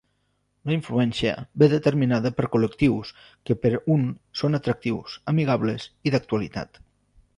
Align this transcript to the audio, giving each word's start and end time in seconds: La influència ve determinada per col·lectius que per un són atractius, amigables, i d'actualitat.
La 0.69 0.71
influència 0.75 1.33
ve 1.63 1.67
determinada 1.73 2.31
per 2.39 2.49
col·lectius 2.55 3.11
que 3.49 3.59
per 3.67 3.73
un 3.97 4.09
són 4.43 4.61
atractius, 4.61 5.19
amigables, 5.35 5.87
i 6.11 6.15
d'actualitat. 6.17 6.83